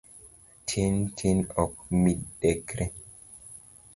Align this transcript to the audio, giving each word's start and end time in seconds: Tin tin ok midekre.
Tin 0.69 0.95
tin 1.17 1.39
ok 1.63 1.73
midekre. 2.01 2.85